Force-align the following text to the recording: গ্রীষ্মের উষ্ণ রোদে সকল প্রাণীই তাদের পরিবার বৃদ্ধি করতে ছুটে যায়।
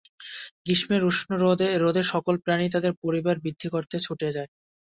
গ্রীষ্মের 0.63 1.01
উষ্ণ 1.05 1.29
রোদে 1.79 2.01
সকল 2.11 2.35
প্রাণীই 2.43 2.73
তাদের 2.75 2.93
পরিবার 3.03 3.35
বৃদ্ধি 3.43 3.67
করতে 3.73 3.95
ছুটে 3.99 4.27
যায়। 4.35 4.49